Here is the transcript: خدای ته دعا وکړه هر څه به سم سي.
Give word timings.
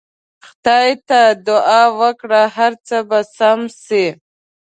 خدای 0.45 0.89
ته 1.07 1.19
دعا 1.47 1.81
وکړه 1.99 2.41
هر 2.57 2.73
څه 2.87 2.97
به 3.09 3.19
سم 3.35 3.59
سي. 3.83 4.05